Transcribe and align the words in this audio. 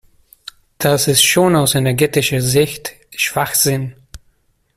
Das 0.79 1.07
ist 1.07 1.21
schon 1.21 1.55
aus 1.55 1.75
energetischer 1.75 2.41
Sicht 2.41 2.95
Schwachsinn. 3.15 3.93